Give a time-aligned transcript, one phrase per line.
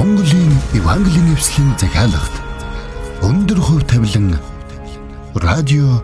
[0.00, 2.34] Монголын Евангелийн эвслийн захиалгад
[3.20, 4.40] өндөр хөв тавилан
[5.36, 6.00] радио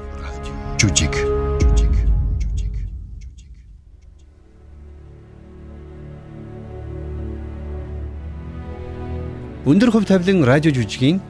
[0.76, 1.16] жүжиг
[9.64, 11.22] Өндөр хөв тавилан радио жүжигийн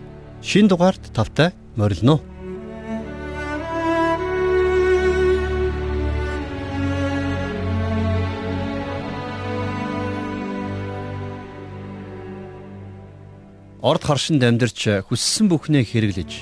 [0.43, 2.19] шин дугаард тавтай морилно.
[13.83, 16.33] Орд харшинд амьдарч хүссэн бүхнээ хэрэглэж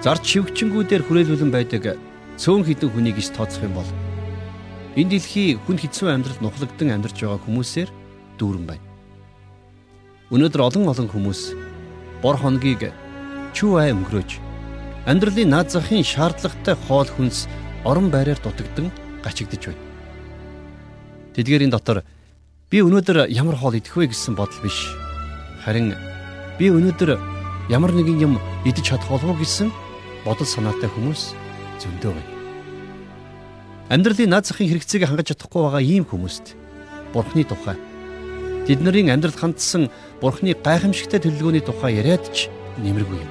[0.00, 2.00] зарч шивгчэнгүүдээр хүрээлүүлэн байдаг
[2.40, 3.90] цөөн хідэн хүнийг иш тооцох юм бол
[4.96, 7.90] энэ дэлхий хүн хэцүү амьдралд нухлагдан амьдарч байгаа хүмүүсээр
[8.40, 8.84] дүүрэн байна.
[10.32, 11.40] Өнөөдөр олон олон хүмүүс
[12.24, 12.90] бор хоногийг
[13.52, 14.30] чүү ай өнгөрөөж
[15.04, 17.44] амьдралын наад захын шаардлагатай хоол хүнс
[17.84, 18.88] орон байраар дутагдсан
[19.20, 19.84] гачигдж байна.
[21.36, 22.02] Тэдгээрийн дотор
[22.72, 24.88] би өнөөдөр ямар хоол идэх вэ гэсэн бодол биш.
[25.64, 25.92] Харин
[26.58, 27.10] би өнөөдөр
[27.70, 29.72] ямар нэгэн юм идэж чадах болов уу гэсэн
[30.24, 31.34] бодол санаатай хүмүүс
[31.80, 32.32] зөндөө байна.
[33.92, 36.56] Амьдралын наад захын хэрэгцээг хангаж чадахгүй байгаа ийм хүмүүст
[37.12, 37.76] Бурхны тухай
[38.66, 39.90] тэд нарын амьдрал хандсан
[40.22, 42.46] Бурхны гайхамшигтай төлөвлөгөөний тухай яриад ч
[42.78, 43.30] нэмэргүй юм.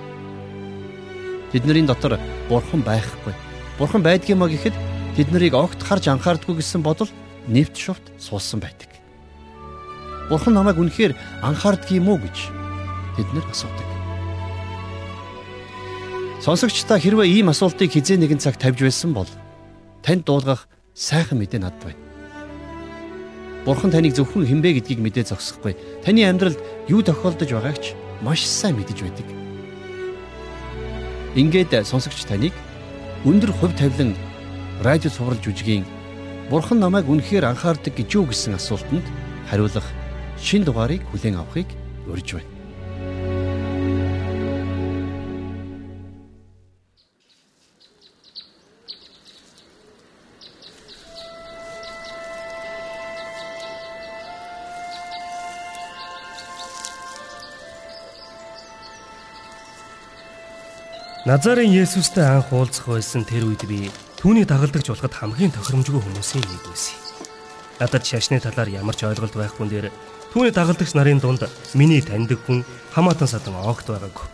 [1.52, 3.34] Тэдний дотор Бурхан байхгүй.
[3.80, 4.76] Бурхан байдгиймаа гэхэд
[5.16, 7.10] тэд нарыг огт харж анхаардгүй гэсэн бодол
[7.48, 8.92] нэвт шувт суусан байдаг.
[10.30, 12.38] Бурхан намайг үнэхээр анхаардгийм үү гэж
[13.18, 13.88] тэднэр асуудаг.
[16.42, 19.30] Сонсогч та хэрвээ ийм асуултыг хизээ нэгэн цаг тавьж байсан бол
[20.02, 20.66] танд дуулгах
[20.98, 22.02] сайхан мэдээ надад байна.
[23.66, 25.78] Бурхан таныг зөвхөн хинбэ гэдгийг мэдээ зогсохгүй.
[26.02, 26.58] Таны амьдралд
[26.90, 27.94] юу тохиолдож байгааг ч
[28.26, 29.28] маш сайн мэдэж байдаг.
[31.38, 32.58] Ингээд сонсогч таныг
[33.22, 34.18] өндөр хувь тавилан
[34.82, 35.86] радио цуврал жүжигийн
[36.50, 39.06] Бурхан намайг үнэхээр анхаардаг гэж юу гэсэн асуултанд
[39.48, 39.88] хариулах
[40.36, 41.70] шин дугаарыг хүлээн авахыг
[42.12, 42.51] урьж байна.
[61.32, 63.88] Назарын Есүстэй анх уулзах байсан тэр үед би
[64.20, 67.00] түүний дагалдагч болоход хамгийн тохиромжгүй хүмүүсийн нэг байсан.
[67.80, 69.88] Надад шашны талаар ямар ч ойлголт байхгүй нээр
[70.36, 74.28] түүний дагалдагч нарын дунд миний таньдаг хүн хамаатан садан огт байгаагүй.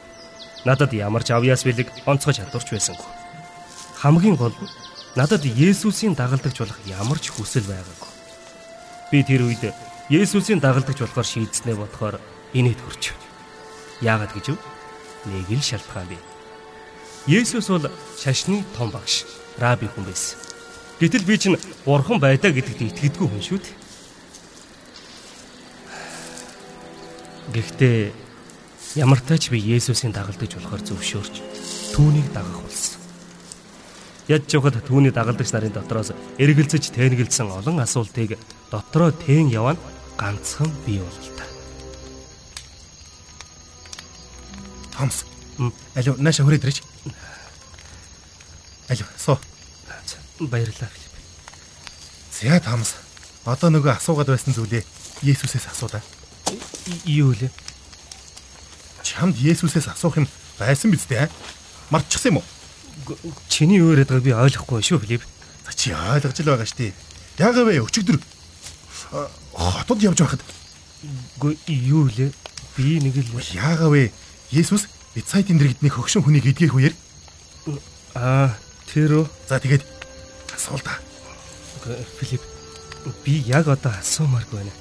[0.66, 3.06] Надад ямар ч авьяас бэлэг онцгой чадварч байсангүй.
[4.02, 4.70] Хамгийн гол нь
[5.14, 8.10] надад Есүсийн дагалдагч болох ямар ч хүсэл байгаагүй.
[9.14, 9.70] Би тэр үед
[10.10, 12.18] Есүсийн дагалдагч болохоор шийдснээ бодохоор
[12.58, 13.14] инээд хүрч.
[14.02, 14.58] Яагаад гэж вэ?
[15.30, 16.37] Нэг л шалтгаан бий.
[17.28, 19.28] Есүс бол шашны том багш,
[19.60, 20.40] раби хүн байсан.
[21.00, 23.76] Гэтэл би чинь бурхан байдаа гэдэгт итгэдэггүй хүн шүү дээ.
[27.52, 28.00] Гэхдээ
[28.96, 31.36] ямар тач би Есүсийн дагалдаж болохоор зөвшөөрч
[31.92, 33.00] түүнийг дагах болсон.
[34.32, 38.40] Яд жохот түүний дагалдагч нарын дотроос эргэлзэж тэнэгэлсэн олон асуултыг
[38.72, 39.76] дотроо тэн явна
[40.16, 41.46] ганцхан бий боллоо.
[44.96, 45.37] Томс.
[45.58, 46.84] Алуу нааша хүрээд ирэж.
[48.90, 49.40] Алуу суу.
[50.40, 51.14] Баярлалаа Филипп.
[52.32, 52.94] За Томс.
[53.46, 54.84] Одоо нөгөө асуугаад байсан зүйлээ
[55.26, 56.04] Есүсээс асуудаа.
[57.06, 57.50] Юу лээ?
[59.02, 60.28] Чамд Есүсээс асуух юм
[60.60, 61.26] байсан биз дээ?
[61.90, 62.46] Мартчихсан юм уу?
[63.50, 65.24] Чиний юу яриад байгааг би ойлгохгүй шүү Филипп.
[65.66, 66.94] За чи ойлгож л байгаа штий.
[67.42, 68.22] Яагаад вэ өчигдөр
[69.58, 70.44] хотод явж байхад
[71.66, 72.30] юу лээ?
[72.78, 74.12] Би нэг л яагаад вэ?
[74.52, 74.86] Есүс
[75.18, 76.94] Бицайт энэ дэргэдний хөгшин хүнийг эдгэх үеэр
[78.14, 78.54] аа
[78.86, 79.30] тэр үү.
[79.50, 79.82] За тэгээд
[80.54, 81.02] асуул та.
[82.22, 82.46] Филипп
[83.26, 84.74] би яг одоо асуумааргүй байна.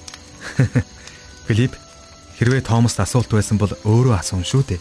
[1.49, 1.73] Филипп
[2.37, 4.81] хэрвээ Томост асуулт байсан бол өөрөө асуун шүү дээ.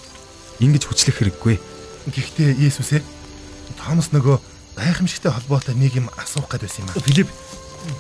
[0.60, 1.56] Ингиж хүчлэх хэрэггүй.
[2.12, 3.00] Гэхдээ Иесусээ
[3.80, 4.44] Томос нөгөө
[4.76, 7.00] гайхамшигтай холбоотой нэг юм асуух гээд байсан юм аа.
[7.00, 7.32] Филипп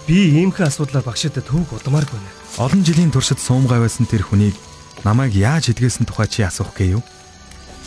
[0.03, 2.35] би иймхэн асуудлаар багшид төвөг удамааргүй байна.
[2.59, 4.59] Олон жилийн туршид суумгай байсан тэр хүнийг
[5.07, 7.14] намайг яаж идгээсэн тухай чи асуух гээв?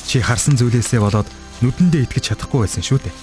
[0.08, 1.28] Чи харсан зүйлээсээ болоод
[1.60, 3.14] нүдэндээ итгэж чадахгүй байсан шүү дээ.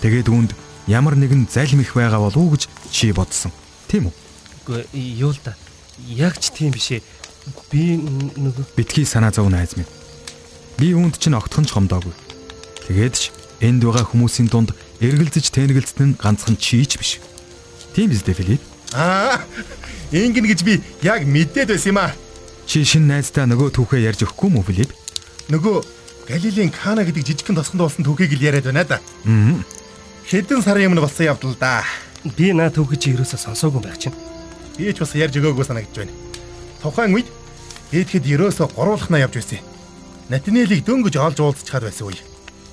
[0.00, 0.56] Тэгээд үүнд
[0.88, 3.52] ямар нэгэн залим их байгаа болов уу гэж чи бодсон.
[3.84, 4.14] Тийм үү?
[4.64, 4.80] Үгүй
[5.20, 5.52] юу л да.
[6.08, 7.04] Яг ч тийм биш ээ.
[7.68, 9.84] Би нөгөө битгий санаа зов найз минь.
[10.80, 12.16] Би үүнд чинь огтхон ч гомдоогүй.
[12.88, 13.28] Тэгээд ч
[13.60, 14.72] энд байгаа хүмүүсийн дунд
[15.04, 17.20] эргэлзэж тэнэгэлцэн нь ганцхан чи ч биш.
[17.92, 18.62] Тийм биз дээ Филипп?
[18.96, 19.44] Аа,
[20.16, 22.16] ингэн гэж би яг мэдээд байсан юм аа.
[22.64, 24.92] Чи шин найздаа нөгөө түүхээ ярьж өгөхгүй мүү Филипп?
[25.52, 25.76] Нөгөө
[26.26, 28.98] Галилийн Кана гэдэг жижигхэн тосгонд болсон түүхийг л яриад байна да.
[28.98, 29.62] Аа.
[30.26, 31.86] Хэдэн сарын өмнө болсон явдал да.
[32.36, 34.16] Би наа түүхийг чи ерөөсөө сонсоогүй байх чинь.
[34.74, 36.14] Би ч бас ярьж өгөөгүй санагдж байна.
[36.82, 37.30] Тухайн үед
[37.94, 39.62] Ээдэхэд ерөөсө гурвуулхнаа явж байсан.
[40.26, 42.18] Натинелийг дөнгөж олж уулзчихад байсан үе.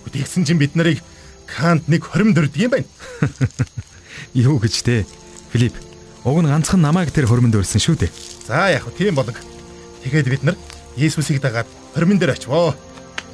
[0.10, 1.06] Тэгсэн чинь бид нарыг
[1.46, 2.90] Кант нэг хорим дөрдөг юм байна.
[4.34, 5.06] Юу гэж те?
[5.54, 5.78] Филипп,
[6.26, 8.12] уг нь ганцхан намайг тэр хормонд өрсөн шүү дээ.
[8.50, 9.38] За яг тийм болог.
[10.02, 10.58] Тэгээд бид нар
[10.98, 12.74] Есүсийг дагаад хормон дээр очивоо.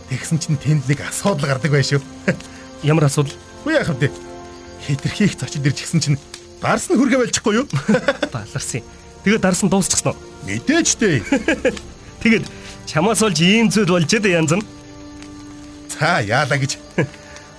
[0.09, 2.01] Тэгсэн чинь тэнд нэг асуудал гардаг байх шүү.
[2.83, 3.37] Ямар асуудал?
[3.61, 4.09] Үгүй яах вэ?
[4.81, 6.17] Хитрхийх зочид ирж гисэн чинь
[6.57, 7.65] дарс нь хүргээ байлчихгүй юу?
[8.33, 8.81] Баларсан.
[9.21, 10.21] Тэгээд дарс нь дуусчихсан уу?
[10.49, 11.21] Мэдээж дээ.
[12.25, 12.45] Тэгээд
[12.89, 14.65] чамаас олж ийм зүйл болж дээ янз нь.
[15.93, 16.81] За яалаа гэж.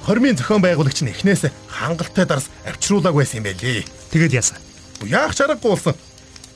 [0.02, 3.86] Хормын зохион байгуулагч нь эхнээс хангалттай дарс авчруулааг байсан юм байлээ.
[4.10, 4.58] Тэгээд яасан?
[5.06, 5.94] Яах чаргагүй болсон.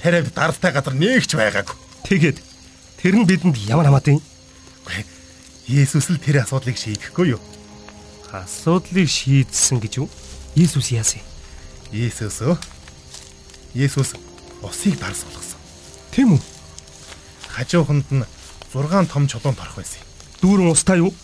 [0.03, 1.77] Тариад дарстай газар нэг ч байгаагүй.
[2.09, 2.37] Тэгээд
[2.99, 4.23] тэр нь бидэнд ямар хамаатай юм?
[5.65, 7.41] Есүс л тэр асуудлыг шийдэхгүй юу?
[8.29, 10.09] Асуудлыг шийдсэн гэж юу?
[10.53, 11.25] Есүс яасан?
[11.89, 12.61] Есүс өө.
[13.73, 14.13] Есүс
[14.61, 15.57] усыг дарс болгосон.
[16.13, 16.41] Тийм үү?
[17.49, 18.29] Хажууханд нь
[18.75, 20.05] 6 том чулуун торох байсан.
[20.45, 21.17] Дүүрэн устаа юу?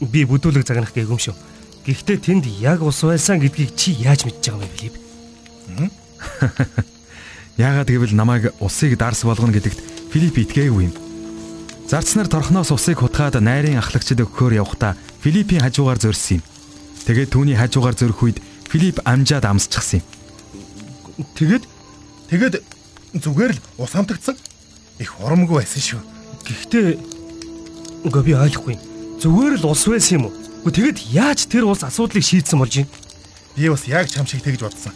[0.00, 1.36] Би бүдүүлэг загнах гээгүй юм шүү.
[1.84, 4.96] Гэхдээ тэнд яг ус байсан гэдгийг чи яаж мэдж байгаа юм бэ, Филипп?
[7.60, 11.07] Яагаад гэвэл намайг усыг дарс болгоно гэдэгт Филипп итгээгүй юм.
[11.88, 14.92] Зарцнаар торхноос усыг хутгаад найрын ахлагчид өгөхөөр явхдаа
[15.24, 16.46] Филиппийн хажуугаар зөрсөн юм.
[17.08, 18.38] Тэгээд түүний хажуугаар зөрөх үед
[18.68, 21.24] Филипп амжаад амсчихсан юм.
[21.32, 21.64] Тэгээд
[22.28, 22.60] Тэгээд
[23.16, 24.36] зүгээр л ус хамтагдсан.
[25.00, 26.00] Их урамгүй байсан шүү.
[26.44, 27.00] гэхдээ
[28.04, 28.76] үгүй би ойлгохгүй.
[29.24, 30.36] Зүгээр л ус байсан юм уу?
[30.68, 32.88] Үгүй тэгэд яаж тэр ус асуудлыг шийдсэн болж юм?
[33.56, 34.92] Би бас яг чам шиг тэгж бодсон.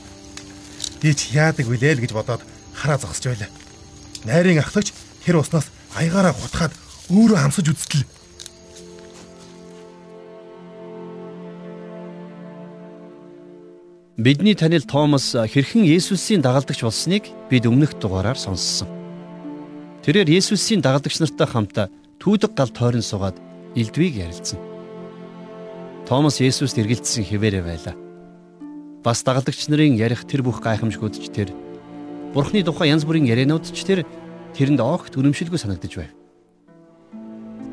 [1.00, 2.44] Би ч яадаг вүлээ л гэж бодоод
[2.76, 3.48] хараа зогсож байлаа.
[4.28, 4.92] Найрын ахлагч
[5.24, 6.76] тэр уснаас аягаараа хутгаад
[7.12, 8.04] өөрөө хамсаж үзтэл
[14.16, 18.88] Бидний танил Томас хэрхэн Есүсийн дагалдагч болсныг бид өмнөх дугаараар сонссон.
[20.06, 21.76] Тэрээр Есүсийн дагалдагч нартай хамт
[22.22, 23.36] түүдэг гал тойрон суугаад
[23.76, 24.60] элдвийг ярилцсан.
[26.06, 27.96] Томас Есүст эргэлдсэн хിവэрэ байлаа.
[29.02, 31.50] Бас дагалдагч нарын ярих тэр бүх гайхамшгууд ч тэр
[32.32, 34.06] Бурхны тухай янз бүрийн ярианууд ч тэр
[34.54, 36.21] тэрэнд огт үнэмшилгүй санагдаж байв.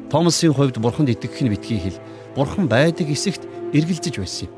[0.10, 2.02] Томасын хувьд Бурханд итгэх нь битгий хэл.
[2.36, 4.54] Бурхан байдаг эсэгт эргэлзэж байсан юм.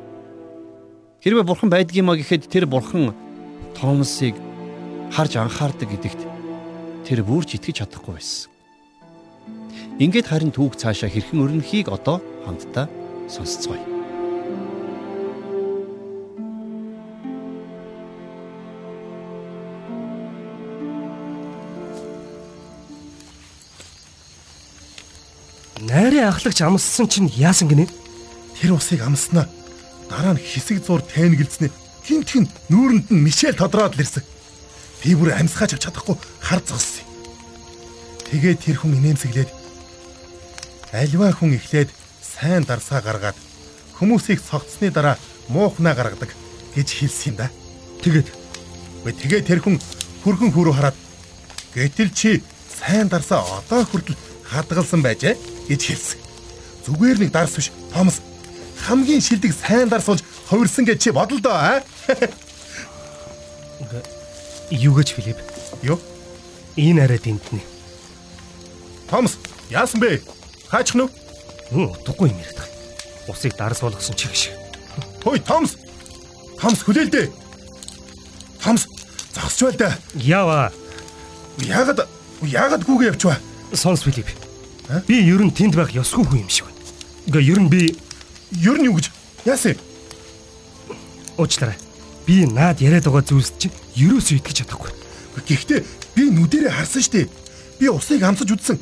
[1.21, 3.13] Хэрвээ бурхан байдгиймаа гэхэд тэр бурхан
[3.75, 4.35] Томасыг
[5.11, 6.21] харж анхаардаг гэдэгт
[7.05, 8.49] тэр бүрч итгэж чадахгүй байсан.
[9.99, 12.87] Ингээд харин түүх цаашаа хэрхэн өрнөхийг одоо хамтдаа
[13.27, 13.90] сонсцгоё.
[25.91, 27.91] Найрын ахлагч амссан чинь яасан гинэ?
[28.61, 29.49] тэр усыг амснаа.
[30.07, 31.73] Дараа нь хэсэг зур тайнгэлзнээ.
[32.05, 34.21] Тин тин нүүрэнд нь мишэл тодроод л ирсэн.
[35.01, 37.03] Би бүр амьсгаач авч чадахгүй хар зогссон.
[38.29, 39.49] Тэгээд тэр хүн инээмсэглээд
[40.93, 41.89] альва хүн эхлээд
[42.21, 43.35] сайн дарсаа гаргаад
[43.97, 45.17] хүмүүсийг цогцсны дараа
[45.49, 46.29] муухнаа гаргадаг
[46.77, 47.49] гэж хэлсэн юм да.
[48.05, 48.29] Тэгээд
[49.01, 49.81] Вэ тэгээ тэр хүн
[50.21, 50.97] хөргөн хүрүү хараад
[51.73, 54.15] гэтэл чи сайн дарсаа одоо хүртэл
[54.45, 56.19] хадгалсан байжээ гэж хэлсэн.
[56.85, 57.71] Зүгээр нэг дарс биш.
[57.93, 58.21] Томас
[58.85, 61.83] хамгийн шилдэг сайн дарс болж хувирсан гэж чи бодол доо аа.
[64.71, 65.37] юу гэж Филипп?
[65.83, 65.99] Юу?
[66.75, 67.61] Энэ арай дэнтнэ.
[69.09, 69.37] Томас
[69.69, 70.21] яасан бэ?
[70.69, 71.07] Хаачих нү?
[71.71, 72.77] Хм, утгагүй юм яриад байгаа.
[73.27, 74.53] Усыг дарс болгосон чиг шиг.
[75.23, 75.77] Хөөе Томас.
[76.59, 77.29] Томас хүлээлдэ.
[78.63, 78.87] Томас
[79.35, 79.97] зогсч байл да.
[80.15, 80.71] Яава.
[81.59, 82.07] Яагаад
[82.41, 83.37] яагаад гүгээ явчваа?
[83.73, 84.27] Сонс Филипп.
[85.07, 86.79] Би ер нь тэнд байх ёсгүй хүн юм шиг байна.
[87.27, 87.81] Ингээ ер нь би
[88.59, 89.11] Ер нь юу гэж?
[89.45, 89.79] Яасан?
[91.37, 91.77] уучлаарай.
[92.25, 94.91] Би наад яриад байгаа зүйлс чинь ерөөсөө итгэж чадахгүй.
[95.47, 95.79] Гэхдээ
[96.15, 97.29] би нүдэрээ харсан штэ.
[97.79, 98.77] Би усыг амсаж үзсэн.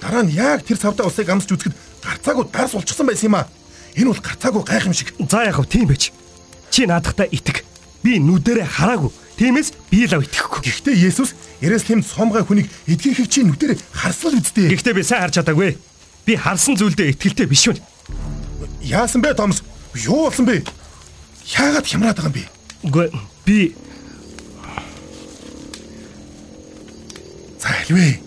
[0.00, 3.46] Дараа нь яг тэр цавдаа усыг амсаж үзэхэд гарцаагүй дарс болчихсон байсан юм аа.
[3.94, 5.14] Энэ бол гарцаагүй гайх юм шиг.
[5.30, 6.10] За яах вэ тийм байж.
[6.72, 7.62] Чи наадахта итг.
[8.02, 9.12] Би нүдэрээ хараагүй.
[9.38, 10.66] Тиймээс би л итгэхгүй.
[10.66, 14.66] Гэхдээ Есүс Ерөслим сомгай хүнийг эдгийхийг чи нүдэрээ харсан л үсттэй.
[14.74, 15.78] Гэхдээ би сайн харж чадаагүй.
[16.26, 17.78] Би харсан зүйлдээ итгэлтэй биш үү?
[18.82, 19.62] Яасан бэ Томс?
[19.94, 20.66] Юу болсон бэ?
[21.54, 22.44] Яагаад хямраад байгаа юм бэ?
[22.82, 23.06] Үгүй
[23.46, 23.58] би
[27.62, 28.18] За хэлвэ.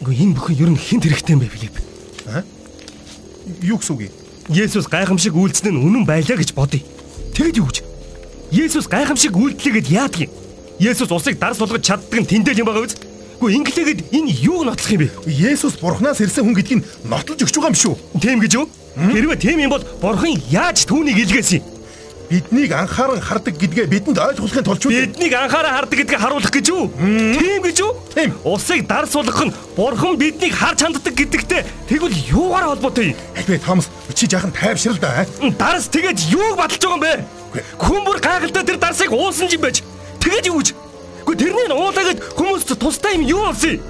[0.00, 1.76] үгүй энэ бүхэн ер нь хинт хэрэгтэй юм бэ Филипп?
[3.60, 4.12] Юу гэсэн үг юм?
[4.48, 6.80] Есүс гайхамшиг үйлдэл нь үнэн байлаа гэж бодъё.
[7.36, 7.84] Тэгэд юу гэж?
[8.56, 10.32] Есүс гайхамшиг үйлдэлгээд яадаг юм?
[10.78, 12.98] Есүс усыг дарс болгож чаддаг нь тэндэл юм байгаа биз?
[13.38, 15.08] Үгүй инглигээд энэ юуг нотлох юм бэ?
[15.30, 17.94] Есүс бурхнаас ирсэн хүн гэдгийг нотолж өгч байгаа юм шүү.
[18.18, 18.66] Тийм гэж юу?
[18.98, 21.74] Хэрвээ тийм юм бол бурхан яаж түүнийг илгээсэн юм?
[22.30, 26.90] биднийг анхааран хардаг гэдгээ бидэнд ойлгуулахын тулд биднийг анхааран хардаг гэдгээ харуулах гэж юу?
[27.38, 27.92] Тийм гэж юу?
[28.14, 28.32] Тийм.
[28.44, 33.16] Усыг дарс болгох нь бурхан биднийг харж ханддаг гэдэгтэй тэгвэл юугаар холбоотой юм?
[33.36, 35.26] Альбэ Томас чи жаахан тайвшрал да.
[35.58, 37.14] Дарс тэгэж юуг баталж байгаа юм бэ?
[37.78, 39.84] Хүн бүр гайхалтай тэр дарсыг уулсан юм байж.
[40.24, 40.68] Тэгэж юу гэж?
[41.28, 43.82] Гэхдээ тэрний уулаагээд хүмүүст тустай юм юу болсон юм?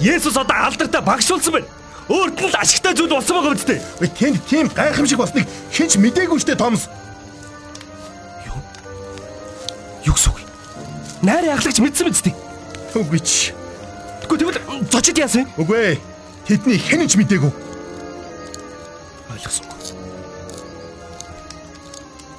[0.00, 1.68] Есүс одоо алдартай багшуулсан байна.
[2.08, 3.80] Өөрт нь л ашигтай зүйл болсон байгаа биз дээ.
[4.12, 6.88] Тэнд тийм гайхамшиг болсныг хинч мдээгүй штэ Томас.
[10.04, 10.40] Юу гэсэн үг?
[11.24, 12.36] Найр яхлагч мэдсэн биз дээ.
[13.00, 13.56] Үгүй ч.
[14.28, 14.60] Тэгвэл
[14.92, 15.48] зочид яасан?
[15.56, 15.96] Үгүй ээ.
[16.44, 17.52] Тэдний хэнэж мдээгүй.
[19.32, 19.64] Ойлгосон.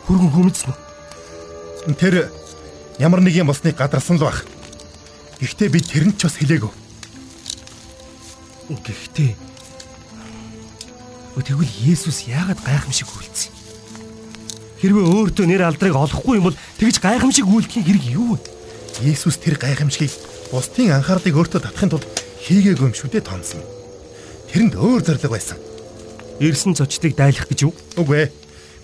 [0.06, 1.96] Хөргөн хүмэцсэн үү?
[1.96, 2.16] Тэр
[3.02, 4.46] ямар нэг юм болсныг гадарсан л баг.
[5.42, 6.70] Гэхдээ би тэрэнд ч бас хэлээгүй.
[8.70, 9.34] Гэхдээ
[11.52, 13.52] Тэгвэл Есүс яагаад гайхамшиг үйлцсэн?
[14.80, 19.10] Хэрвээ өөртөө нэр алдрыг олохгүй юм бол тэгж гайхамшиг үйлдэхийн хэрэг юу вэ?
[19.10, 20.16] Есүс тэр гайхамшигыг
[20.48, 22.08] бусдын анхаарлыг өөртөө татахын тулд
[22.46, 23.60] хийгээгүй юм шүү дээ томсон.
[24.48, 25.58] Тэрэнд өөр зориг байсан.
[26.40, 27.74] Ирсэн зочдыг дайлах гэж юу?
[28.00, 28.34] Үгүй ээ.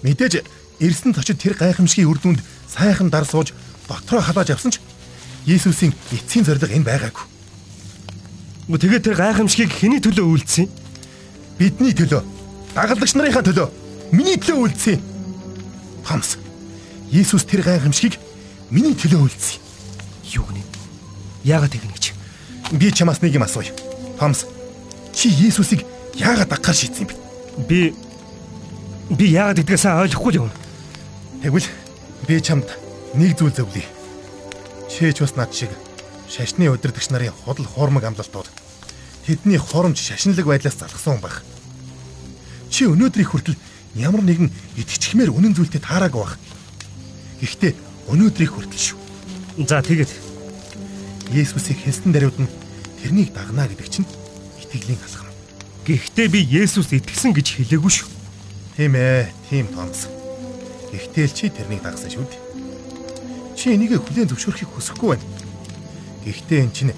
[0.03, 0.43] Мэдээж
[0.83, 3.55] ирсэн зочид тэр гайхамшигын үр дүнд сайхан дар сууж
[3.87, 4.79] дотроо халааж авсан ч
[5.47, 7.23] Есүсийн эцсийн зориг энэ байгаагүй.
[8.67, 10.67] Мө тэгээд тэр гайхамшигыг хэний төлөө үйлдсэн?
[11.55, 12.19] Бидний төлөө.
[12.75, 13.71] Дагалдагч нарынхаа төлөө.
[14.11, 14.99] Миний төлөө үйлдсэн.
[16.03, 16.35] Томс.
[17.15, 18.19] Есүс тэр гайхамшигыг
[18.67, 19.63] миний төлөө үйлдсэн.
[20.35, 20.67] Юу гэнэ?
[21.47, 22.05] Яагаад тэгнэ гэж?
[22.75, 23.71] Би чамаас нэг юм асууя.
[24.19, 24.43] Томс.
[25.15, 25.87] Чи Есүсийг
[26.19, 27.15] яагаад дагахаар шийдсэн юм бэ?
[27.71, 27.79] Би
[29.15, 30.51] би яагаад гэдгээ сайн ойлгохгүй юм.
[31.39, 31.71] Тэгвэл
[32.27, 32.67] би чамд
[33.13, 33.85] нэг зүйл зөвлөе.
[34.91, 35.71] Чээч бас над шиг
[36.27, 38.47] шашны удирдагч нарын худал хуурмаг амлалтууд
[39.27, 41.43] тэдний хоромж шашинлаг байдлаас залхсан хүн байх.
[42.71, 43.55] Чи өнөөдрийг хүртэл
[43.95, 46.35] ямар нэгэн итгэжхмээр үнэн зүйлтэй таараагүй байх.
[47.43, 47.71] Гэхдээ
[48.11, 48.99] өнөөдрийг хүртэл шүү.
[49.67, 50.11] За тэгээд
[51.31, 52.51] Есүсийг хэлсэн даруйд нь
[53.03, 54.07] тэрнийг дагнаа гэдэг чинь
[54.63, 55.27] итгэлийн алхам.
[55.83, 58.07] Гэхдээ би Есүс итгэсэн гэж хэлээгүй шүү.
[58.79, 60.07] Тийм ээ, тийм томс.
[60.95, 62.41] Гэхдээ л чи тэрнийг дагсан шүү дээ.
[63.57, 65.25] Чи энийг хүлээн зөвшөөрөхийг хүсэхгүй байна.
[66.21, 66.93] Гэхдээ эн чинь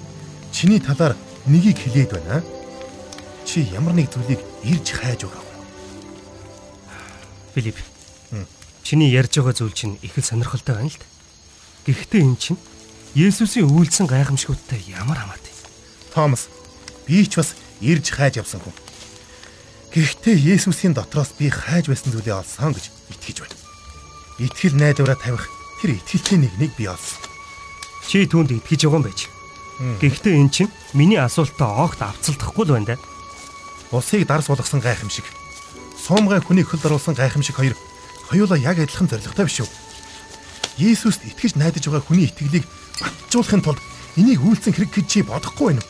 [0.52, 1.16] чиний талаар
[1.48, 2.44] нэгийг хэлээд байна.
[3.48, 5.50] Чи ямар нэг зүйлийг ирж хайж байгаа
[7.54, 7.76] Филипп.
[8.82, 11.06] Чиний ярьж байгаа зүйл чинь их л сонирхолтой байна л да.
[11.86, 12.58] Гэхдээ эн чинь
[13.14, 15.50] Есүсийн үйлсэн гайхамшигуудтай ямар хамаатай.
[16.14, 16.46] Томас,
[17.06, 18.76] би ч бас ирж хайж явсан хүн.
[19.90, 23.56] Гэхдээ Есүсийн дотроос би хайж байсан зүйлээ олсон гэж итгэж байна.
[24.38, 27.24] Итгэл найдвараа тавих тэр итгэлтийн нэг нэг би олсон.
[28.06, 29.20] Чи түүнд итгэж байгаа юм байж.
[29.80, 32.96] Гэхдээ эн чинь миний асуултаа огт авцалдахгүй л байна да.
[33.90, 35.24] Усыг дарс болгосон гайхамшиг
[36.10, 37.76] суумгай хүний хөл оруулсан гайхамшиг хоёр
[38.28, 39.68] хоёулаа яг адилхан зоригтой биш үү?
[40.80, 42.64] Иесуст итгэж найдаж байгаа хүний итгэлийг
[43.00, 43.80] батжуулахын тулд
[44.16, 45.82] энийг үйлцэн хэрэг гэж чи бодохгүй байна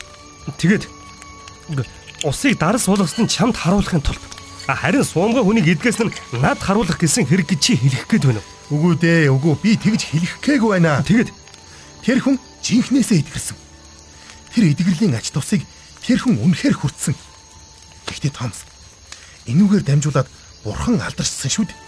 [0.47, 0.53] уу?
[0.59, 0.83] Тэгээд
[2.27, 4.21] усыг дарс суулгасан чамд харуулахын тулд
[4.67, 8.60] харин суумгай хүнийг эдгээс нь над харуулах гэсэн хэрэг гэж чи хэлэх гээд байна уу?
[8.71, 11.03] Үгүй дээ, үгүй би тэгж хэлэх гээгүй байна.
[11.03, 11.29] Тэгээд
[12.07, 13.57] тэр хүн жинхнээсээ итгэрсэн.
[14.55, 15.67] Тэр эдгэрлийн ач тусыг
[15.99, 17.15] тэр хүн үнэхээр хүртсэн.
[18.07, 18.71] Гэхдээ Томс
[19.49, 20.29] Энүүгээр дамжуулаад
[20.61, 21.79] бурхан алдаршсан шүү дээ.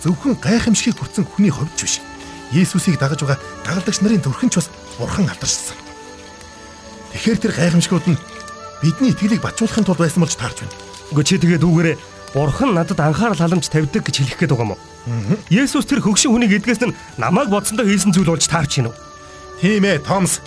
[0.00, 1.94] Зөвхөн гайхамшигыг хүртсэн хүний хувьд ч биш.
[2.56, 3.38] Есүсийг дагаж байгаа
[3.68, 5.76] дагалдагч нарын зүрхэн ч бас бурхан алдаршсан.
[7.12, 8.18] Тэгэхээр тэр гайхамшигуд нь
[8.80, 10.74] бидний итгэлийг бачуулахын тулд байсан болж таарч байна.
[11.12, 11.96] Үгүй чи тэгээд үүгээрээ
[12.34, 14.80] бурхан надад анхаарал халамж тавьдаг гэж хэлэх гээд байгаа юм уу?
[15.50, 18.94] Есүс тэр хөгшин хүнийг эдгээс нь намайг бодсондоо хийсэн зүйл болж таарч уу?
[19.60, 20.40] Тийм ээ, Томс.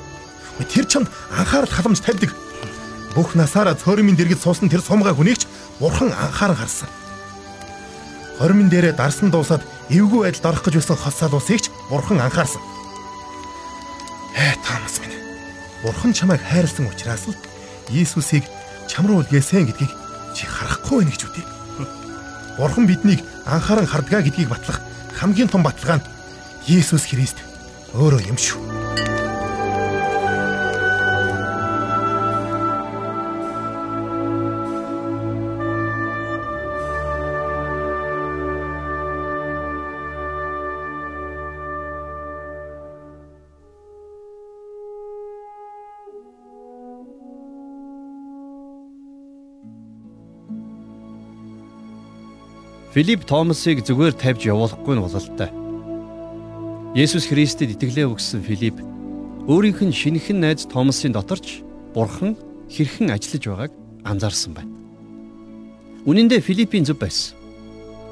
[0.71, 2.31] Тэр чамд анхаарал халамж тавьдаг.
[3.15, 5.47] Бүх насаараа цөөрмийн дэргэд суусан тэр сумгай хүнийг ч
[5.79, 6.89] бурхан анхааран харсан.
[8.39, 9.61] Хормын дээрээ дарсан дуусаад
[9.91, 12.61] эвгүй байдалд орох гэж байсан хос салуусыг ч бурхан анхаарсан.
[14.33, 15.19] Ээ Томас минь.
[15.83, 17.37] Бурхан чамайг хайрлсан учраас л
[17.93, 18.47] Иесусыг
[18.89, 19.91] чам руу үлгээсэн гэдгийг
[20.33, 21.52] чи харахгүй байна гэж үтэй.
[22.57, 24.81] Бурхан биднийг анхааран хардгаа гэдгийг батлах
[25.17, 26.07] хамгийн том баталгаа нь
[26.67, 27.38] Иесус Христ
[27.93, 28.72] өөрөө юм шүү.
[52.93, 55.50] Филипп Томасыг зүгээр тавьж явуулахгүй нь бололтой.
[56.93, 58.77] Есүс Христэд итгэлээ өгсөн Филипп
[59.50, 61.65] өөрийнх нь шинэхэн найз Томасын доторч
[61.97, 62.38] Бурхан
[62.69, 63.73] хэрхэн ажиллаж байгааг
[64.05, 64.69] анзаарсан байна.
[66.05, 67.33] Үнэн дээр Филиппийн зөв байсан.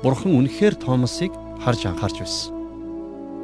[0.01, 1.29] Бурхан үнэхээр Томасыг
[1.61, 2.50] харж анхаарч байсан.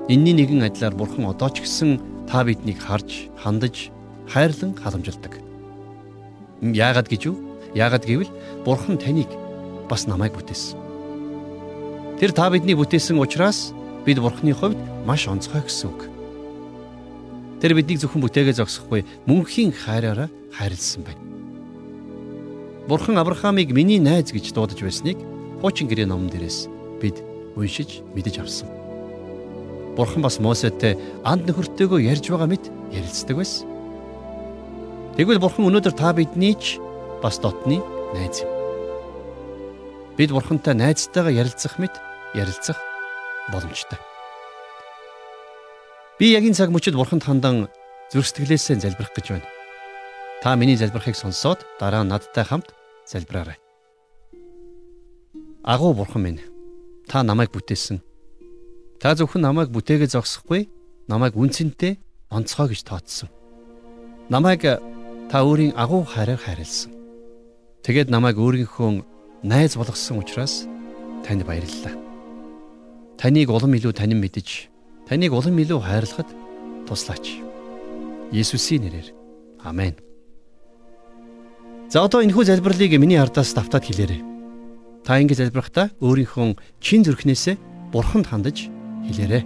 [0.10, 3.94] Энийний нэгэн адилаар Бурхан одоо ч гэсэн та биднийг харж, хандаж,
[4.26, 5.38] хайрлан халамжилдаг.
[6.66, 7.38] Яагаад гэж юу?
[7.78, 8.34] Яагаад гэвэл
[8.66, 9.30] Бурхан таныг
[9.86, 10.87] бас намайг бүтээсэн.
[12.18, 13.70] Тэр та биднийг бүтээсэн учраас
[14.02, 16.10] бид Бурханы хувьд маш онцгой гэсэн үг.
[17.62, 21.22] Тэр биднийг зөвхөн бүтээгээ зогсохгүй мөнхийн хайраараа хайрлсан байна.
[22.90, 25.22] Бурхан Авраамыг миний найз гэж дуудаж байсныг
[25.62, 26.66] хуучин гэрээ номон дээрээс
[26.98, 27.22] бид
[27.54, 28.66] уншиж мэдэж авсан.
[29.94, 32.66] Бурхан бас Мосетэй анд нөхөртэйгөө ярьж байгаа мэт
[32.98, 33.70] ярилцдаг байсан.
[35.22, 36.82] Тэгвэл Бурхан өнөөдөр та бидний ч
[37.22, 37.78] бас дотны
[38.18, 38.50] найз юм.
[40.18, 41.94] Бид Бурхантай найзтайгаа ярилцах мэт
[42.38, 42.78] ярилцах
[43.52, 43.98] боломжтой.
[46.20, 47.70] Би яг энэ цаг мөчид Бурханд хандан
[48.14, 49.50] зүрх сэтгэлээсээ залбирах гэж байна.
[50.42, 52.74] Та миний залбирахыг сонсоод дараа нь надтай хамт
[53.06, 53.58] залбираарай.
[55.64, 56.42] Агуу Бурхан минь,
[57.10, 58.02] та намайг бүтээсэн.
[59.02, 60.70] Та зөвхөн намайг бүтээгээ зогсохгүй,
[61.12, 62.00] намайг үнцэнтэй
[62.32, 63.30] онцгой гэж тооцсон.
[64.30, 64.64] Намайг
[65.30, 66.92] та өөрийн агуу хайраар хайрлсан.
[67.84, 69.04] Тэгээд намайг өөрийнхөө
[69.44, 70.66] найз болгосон учраас
[71.28, 72.07] танд баярлалаа.
[73.18, 74.70] Таныг улам илүү танин мэдэж,
[75.10, 76.30] таныг улам илүү хайрлахад
[76.86, 77.42] туслаач.
[78.32, 79.10] Есүсийн нэрээр.
[79.66, 79.98] Амен.
[81.90, 84.22] За одоо энэхүү залбирлыг миний ардаас давтаад хэлээрэй.
[85.02, 87.56] Та ингэ залбирахдаа өөрийнхөө чин зүрхнээсээ
[87.90, 88.70] бурханд хандаж
[89.10, 89.44] хэлээрэй.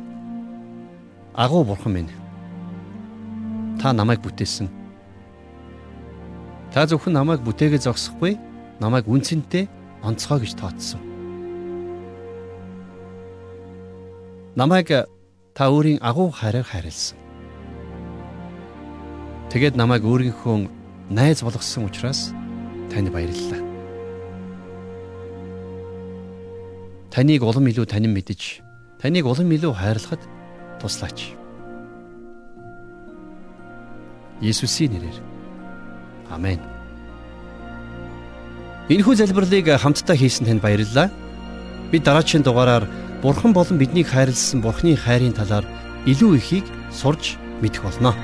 [1.37, 2.11] Агуу бурхан минь.
[3.79, 4.81] Та намайг бүтээсэн
[6.71, 8.39] Та зөвхөн намайг бүтээгээ зогсохгүй,
[8.79, 9.67] намайг үнцэнтэй
[10.07, 11.10] онцгой гэж тооцсон.
[14.55, 15.07] Намайг
[15.55, 17.15] та өөрийн агуу хайраар хайрлсан.
[19.47, 20.67] Тэгээд намайг өөрийнхөө
[21.07, 22.35] найз болгосон учраас
[22.91, 23.63] танд баярлалаа.
[27.15, 28.59] Таныг улам илүү танин мэдэж,
[28.99, 30.23] таныг улам илүү хайрлахад
[30.83, 31.31] туслаач.
[34.43, 35.19] Есүсийн нэрээр
[36.27, 36.59] Амен.
[38.91, 41.07] Энэхүү залбирлыг хамтдаа хийсэн танд баярлалаа.
[41.91, 42.87] Бид дараагийн дугаараар
[43.21, 45.65] Бурхан болон биднийг хайрлсан Бурханы хайрын талаар
[46.09, 48.17] илүү ихийг сурч мэдэх болно.